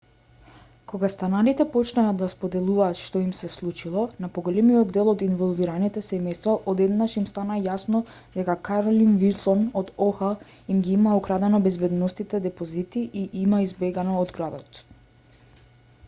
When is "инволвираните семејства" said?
5.25-6.55